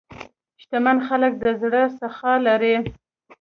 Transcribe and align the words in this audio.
شتمن 0.61 0.97
خلک 1.07 1.33
د 1.43 1.45
زړه 1.61 1.81
سخا 1.99 2.33
لري. 2.47 2.75